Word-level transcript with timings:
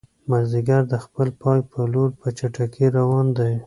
مازیګر 0.29 0.81
د 0.91 0.93
خپل 1.05 1.27
پای 1.41 1.59
په 1.71 1.79
لور 1.93 2.09
په 2.19 2.27
چټکۍ 2.37 2.87
روان 2.97 3.27
دی. 3.37 3.53